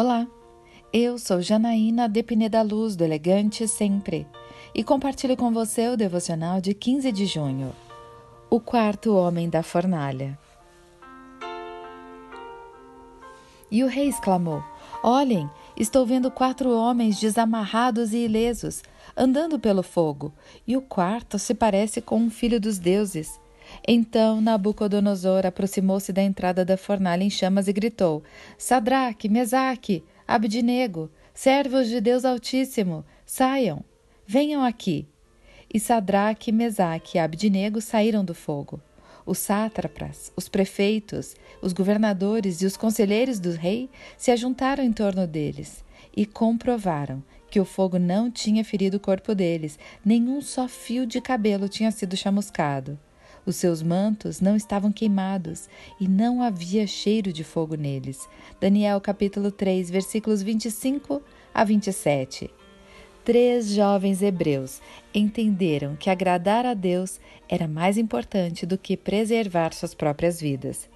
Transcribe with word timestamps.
Olá, 0.00 0.28
eu 0.92 1.18
sou 1.18 1.42
Janaína 1.42 2.08
de 2.08 2.22
Pineda 2.22 2.62
Luz, 2.62 2.94
do 2.94 3.02
Elegante 3.02 3.66
Sempre, 3.66 4.28
e 4.72 4.84
compartilho 4.84 5.36
com 5.36 5.52
você 5.52 5.88
o 5.88 5.96
devocional 5.96 6.60
de 6.60 6.72
15 6.72 7.10
de 7.10 7.26
junho, 7.26 7.74
O 8.48 8.60
Quarto 8.60 9.16
Homem 9.16 9.50
da 9.50 9.60
Fornalha. 9.60 10.38
E 13.68 13.82
o 13.82 13.88
rei 13.88 14.06
exclamou: 14.06 14.62
Olhem, 15.02 15.50
estou 15.76 16.06
vendo 16.06 16.30
quatro 16.30 16.70
homens 16.70 17.18
desamarrados 17.18 18.12
e 18.12 18.18
ilesos, 18.18 18.84
andando 19.16 19.58
pelo 19.58 19.82
fogo, 19.82 20.32
e 20.64 20.76
o 20.76 20.80
quarto 20.80 21.40
se 21.40 21.54
parece 21.54 22.00
com 22.00 22.18
um 22.18 22.30
filho 22.30 22.60
dos 22.60 22.78
deuses. 22.78 23.40
Então 23.86 24.40
Nabucodonosor 24.40 25.46
aproximou-se 25.46 26.12
da 26.12 26.22
entrada 26.22 26.64
da 26.64 26.76
fornalha 26.76 27.24
em 27.24 27.30
chamas 27.30 27.68
e 27.68 27.72
gritou: 27.72 28.22
Sadraque, 28.56 29.28
Mesaque, 29.28 30.04
Abdinego, 30.26 31.10
servos 31.32 31.88
de 31.88 32.00
Deus 32.00 32.24
Altíssimo, 32.24 33.04
saiam, 33.24 33.84
venham 34.26 34.62
aqui. 34.62 35.06
E 35.72 35.78
Sadraque, 35.78 36.50
Mesaque 36.50 37.16
e 37.16 37.20
Abdinego 37.20 37.80
saíram 37.80 38.24
do 38.24 38.34
fogo. 38.34 38.80
Os 39.26 39.38
sátrapas, 39.38 40.32
os 40.34 40.48
prefeitos, 40.48 41.36
os 41.60 41.74
governadores 41.74 42.62
e 42.62 42.66
os 42.66 42.78
conselheiros 42.78 43.38
do 43.38 43.52
rei 43.52 43.90
se 44.16 44.30
ajuntaram 44.30 44.82
em 44.82 44.90
torno 44.90 45.26
deles 45.26 45.84
e 46.16 46.24
comprovaram 46.24 47.22
que 47.50 47.60
o 47.60 47.64
fogo 47.64 47.98
não 47.98 48.30
tinha 48.30 48.64
ferido 48.64 48.96
o 48.96 49.00
corpo 49.00 49.34
deles, 49.34 49.78
nenhum 50.04 50.40
só 50.40 50.66
fio 50.66 51.06
de 51.06 51.20
cabelo 51.20 51.68
tinha 51.68 51.90
sido 51.90 52.16
chamuscado. 52.16 52.98
Os 53.48 53.56
seus 53.56 53.82
mantos 53.82 54.42
não 54.42 54.54
estavam 54.54 54.92
queimados 54.92 55.70
e 55.98 56.06
não 56.06 56.42
havia 56.42 56.86
cheiro 56.86 57.32
de 57.32 57.42
fogo 57.42 57.76
neles. 57.76 58.28
Daniel 58.60 59.00
capítulo 59.00 59.50
3, 59.50 59.88
versículos 59.88 60.42
25 60.42 61.22
a 61.54 61.64
27. 61.64 62.50
Três 63.24 63.70
jovens 63.70 64.20
hebreus 64.20 64.82
entenderam 65.14 65.96
que 65.96 66.10
agradar 66.10 66.66
a 66.66 66.74
Deus 66.74 67.18
era 67.48 67.66
mais 67.66 67.96
importante 67.96 68.66
do 68.66 68.76
que 68.76 68.98
preservar 68.98 69.72
suas 69.72 69.94
próprias 69.94 70.38
vidas. 70.38 70.86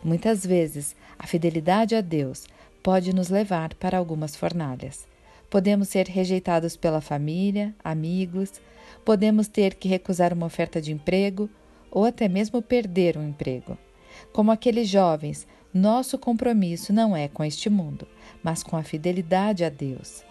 Muitas 0.00 0.46
vezes, 0.46 0.94
a 1.18 1.26
fidelidade 1.26 1.96
a 1.96 2.00
Deus 2.00 2.46
pode 2.84 3.12
nos 3.12 3.30
levar 3.30 3.74
para 3.74 3.98
algumas 3.98 4.36
fornalhas. 4.36 5.08
Podemos 5.50 5.88
ser 5.88 6.06
rejeitados 6.06 6.76
pela 6.76 7.00
família, 7.00 7.74
amigos, 7.82 8.52
podemos 9.04 9.48
ter 9.48 9.74
que 9.74 9.88
recusar 9.88 10.32
uma 10.32 10.46
oferta 10.46 10.80
de 10.80 10.92
emprego 10.92 11.50
ou 11.96 12.04
até 12.04 12.28
mesmo 12.28 12.60
perder 12.60 13.16
um 13.16 13.26
emprego. 13.26 13.78
Como 14.30 14.52
aqueles 14.52 14.86
jovens, 14.86 15.46
nosso 15.72 16.18
compromisso 16.18 16.92
não 16.92 17.16
é 17.16 17.26
com 17.26 17.42
este 17.42 17.70
mundo, 17.70 18.06
mas 18.42 18.62
com 18.62 18.76
a 18.76 18.82
fidelidade 18.82 19.64
a 19.64 19.70
Deus. 19.70 20.22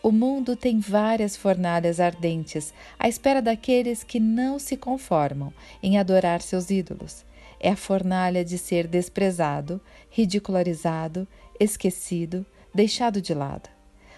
O 0.00 0.12
mundo 0.12 0.54
tem 0.54 0.78
várias 0.78 1.36
fornalhas 1.36 1.98
ardentes 1.98 2.72
à 2.96 3.08
espera 3.08 3.42
daqueles 3.42 4.04
que 4.04 4.20
não 4.20 4.60
se 4.60 4.76
conformam 4.76 5.52
em 5.82 5.98
adorar 5.98 6.40
seus 6.40 6.70
ídolos. 6.70 7.24
É 7.58 7.70
a 7.70 7.76
fornalha 7.76 8.44
de 8.44 8.56
ser 8.56 8.86
desprezado, 8.86 9.80
ridicularizado, 10.10 11.26
esquecido, 11.58 12.46
deixado 12.72 13.20
de 13.20 13.34
lado. 13.34 13.68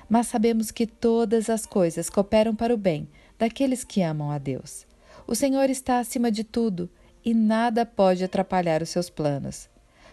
Mas 0.06 0.26
sabemos 0.26 0.70
que 0.70 0.86
todas 0.86 1.48
as 1.48 1.64
coisas 1.64 2.10
cooperam 2.10 2.54
para 2.54 2.74
o 2.74 2.76
bem 2.76 3.08
daqueles 3.38 3.84
que 3.84 4.02
amam 4.02 4.30
a 4.30 4.36
Deus. 4.36 4.89
O 5.26 5.34
Senhor 5.34 5.70
está 5.70 5.98
acima 5.98 6.30
de 6.30 6.44
tudo 6.44 6.90
e 7.24 7.34
nada 7.34 7.84
pode 7.84 8.24
atrapalhar 8.24 8.82
os 8.82 8.88
seus 8.88 9.10
planos. 9.10 9.68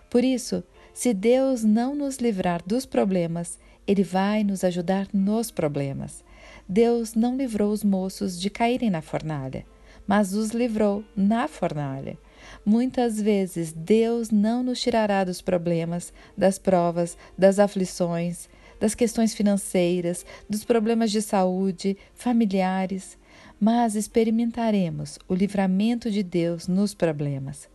Por 0.10 0.24
isso, 0.24 0.64
se 0.94 1.14
Deus 1.14 1.64
não 1.64 1.96
nos 1.96 2.18
livrar 2.18 2.62
dos 2.66 2.86
problemas, 2.86 3.60
Ele 3.86 4.04
vai 4.04 4.44
nos 4.44 4.64
ajudar 4.64 5.08
nos 5.14 5.52
problemas. 5.52 6.24
Deus 6.68 7.14
não 7.14 7.38
livrou 7.38 7.72
os 7.72 7.84
moços 7.84 8.40
de 8.40 8.50
caírem 8.50 8.90
na 8.90 9.02
fornalha, 9.02 9.66
mas 10.06 10.34
os 10.34 10.52
livrou 10.52 11.04
na 11.16 11.48
fornalha. 11.48 12.18
Muitas 12.66 13.20
vezes 13.22 13.74
Deus 13.74 14.32
não 14.32 14.64
nos 14.64 14.80
tirará 14.80 15.24
dos 15.24 15.42
problemas, 15.42 16.14
das 16.38 16.58
provas, 16.58 17.18
das 17.38 17.60
aflições, 17.60 18.50
das 18.80 18.94
questões 18.94 19.34
financeiras, 19.34 20.26
dos 20.50 20.64
problemas 20.64 21.12
de 21.12 21.22
saúde, 21.22 21.98
familiares 22.14 23.18
mas 23.60 23.96
experimentaremos 23.96 25.18
o 25.28 25.34
livramento 25.34 26.12
de 26.12 26.22
Deus 26.22 26.68
nos 26.68 26.94
problemas. 26.94 27.68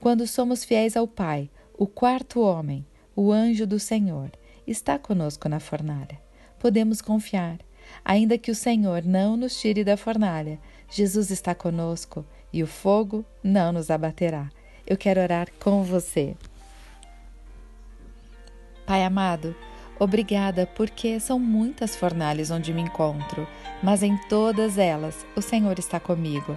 Quando 0.00 0.26
somos 0.26 0.64
fiéis 0.64 0.96
ao 0.96 1.06
Pai, 1.06 1.50
o 1.76 1.86
quarto 1.86 2.40
homem, 2.40 2.86
o 3.14 3.32
anjo 3.32 3.66
do 3.66 3.78
Senhor, 3.78 4.30
está 4.66 4.98
conosco 4.98 5.48
na 5.48 5.60
fornalha. 5.60 6.20
Podemos 6.58 7.00
confiar. 7.00 7.58
Ainda 8.04 8.36
que 8.36 8.50
o 8.50 8.54
Senhor 8.54 9.02
não 9.02 9.36
nos 9.36 9.58
tire 9.58 9.82
da 9.82 9.96
fornalha, 9.96 10.58
Jesus 10.90 11.30
está 11.30 11.54
conosco 11.54 12.24
e 12.52 12.62
o 12.62 12.66
fogo 12.66 13.24
não 13.42 13.72
nos 13.72 13.90
abaterá. 13.90 14.50
Eu 14.86 14.96
quero 14.96 15.20
orar 15.20 15.48
com 15.58 15.82
você. 15.82 16.36
Pai 18.86 19.04
amado, 19.04 19.54
Obrigada, 19.98 20.66
porque 20.74 21.18
são 21.18 21.38
muitas 21.38 21.96
fornalhas 21.96 22.50
onde 22.50 22.72
me 22.72 22.82
encontro, 22.82 23.46
mas 23.82 24.02
em 24.02 24.16
todas 24.28 24.78
elas 24.78 25.26
o 25.34 25.42
Senhor 25.42 25.78
está 25.78 25.98
comigo. 25.98 26.56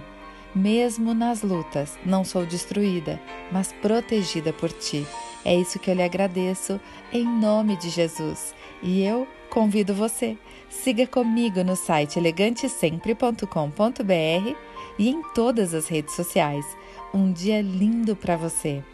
Mesmo 0.54 1.14
nas 1.14 1.42
lutas, 1.42 1.98
não 2.04 2.24
sou 2.24 2.44
destruída, 2.44 3.18
mas 3.50 3.72
protegida 3.72 4.52
por 4.52 4.70
ti. 4.70 5.06
É 5.44 5.56
isso 5.56 5.78
que 5.78 5.90
eu 5.90 5.94
lhe 5.94 6.02
agradeço, 6.02 6.78
em 7.12 7.26
nome 7.26 7.76
de 7.76 7.88
Jesus. 7.88 8.54
E 8.82 9.02
eu 9.02 9.26
convido 9.50 9.94
você. 9.94 10.36
Siga 10.68 11.06
comigo 11.06 11.64
no 11.64 11.74
site 11.74 12.18
elegantesempre.com.br 12.18 14.56
e 14.98 15.08
em 15.08 15.22
todas 15.34 15.74
as 15.74 15.88
redes 15.88 16.14
sociais. 16.14 16.64
Um 17.12 17.32
dia 17.32 17.60
lindo 17.60 18.14
para 18.14 18.36
você. 18.36 18.84